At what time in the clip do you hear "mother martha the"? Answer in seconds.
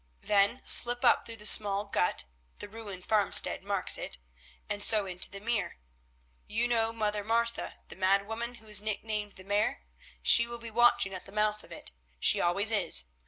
6.91-7.95